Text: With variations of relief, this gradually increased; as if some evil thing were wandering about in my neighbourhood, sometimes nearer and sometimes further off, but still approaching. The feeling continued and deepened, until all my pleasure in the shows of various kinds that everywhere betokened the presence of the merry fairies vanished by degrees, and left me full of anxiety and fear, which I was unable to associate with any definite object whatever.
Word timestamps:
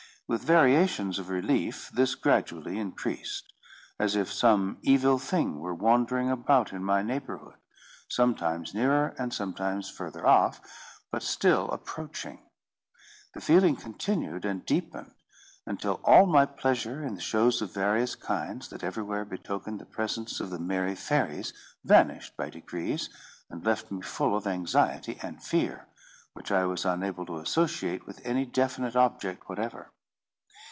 With 0.33 0.43
variations 0.45 1.19
of 1.19 1.27
relief, 1.27 1.89
this 1.93 2.15
gradually 2.15 2.79
increased; 2.79 3.51
as 3.99 4.15
if 4.15 4.31
some 4.31 4.77
evil 4.81 5.19
thing 5.19 5.59
were 5.59 5.75
wandering 5.75 6.31
about 6.31 6.71
in 6.71 6.85
my 6.85 7.01
neighbourhood, 7.01 7.55
sometimes 8.07 8.73
nearer 8.73 9.13
and 9.19 9.33
sometimes 9.33 9.89
further 9.89 10.25
off, 10.25 10.61
but 11.11 11.21
still 11.21 11.69
approaching. 11.71 12.39
The 13.33 13.41
feeling 13.41 13.75
continued 13.75 14.45
and 14.45 14.65
deepened, 14.65 15.11
until 15.65 15.99
all 16.01 16.25
my 16.25 16.45
pleasure 16.45 17.03
in 17.03 17.15
the 17.15 17.19
shows 17.19 17.61
of 17.61 17.73
various 17.73 18.15
kinds 18.15 18.69
that 18.69 18.85
everywhere 18.85 19.25
betokened 19.25 19.81
the 19.81 19.85
presence 19.85 20.39
of 20.39 20.49
the 20.49 20.59
merry 20.59 20.95
fairies 20.95 21.51
vanished 21.83 22.37
by 22.37 22.49
degrees, 22.49 23.09
and 23.49 23.65
left 23.65 23.91
me 23.91 24.01
full 24.01 24.37
of 24.37 24.47
anxiety 24.47 25.19
and 25.21 25.43
fear, 25.43 25.89
which 26.35 26.53
I 26.53 26.63
was 26.63 26.85
unable 26.85 27.25
to 27.25 27.39
associate 27.39 28.07
with 28.07 28.25
any 28.25 28.45
definite 28.45 28.95
object 28.95 29.49
whatever. 29.49 29.91